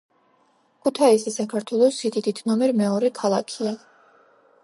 ქუთაისი 0.85 1.33
საქართველოს 1.35 2.01
სიდიდით 2.03 2.43
ნომერ 2.51 2.75
მეორე 2.81 3.11
ქალაქია 3.23 3.77